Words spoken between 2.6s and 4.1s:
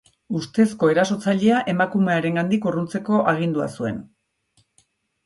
urruntzeko agindua zuen.